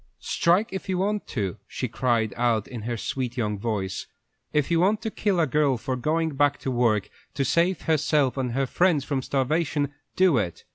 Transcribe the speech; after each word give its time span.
"Strike 0.23 0.73
if 0.73 0.89
you 0.89 0.97
want 0.97 1.27
to," 1.27 1.57
she 1.67 1.87
cried 1.87 2.33
out, 2.35 2.67
in 2.67 2.81
her 2.81 2.97
sweet 2.97 3.37
young 3.37 3.59
voice. 3.59 4.07
"If 4.51 4.71
you 4.71 4.79
want 4.79 4.99
to 5.03 5.11
kill 5.11 5.39
a 5.39 5.45
girl 5.45 5.77
for 5.77 5.95
going 5.95 6.31
back 6.33 6.57
to 6.61 6.71
work 6.71 7.11
to 7.35 7.45
save 7.45 7.81
herself 7.83 8.35
and 8.35 8.53
her 8.53 8.65
friends 8.65 9.03
from 9.03 9.21
starvation, 9.21 9.93
do 10.15 10.39
it. 10.39 10.63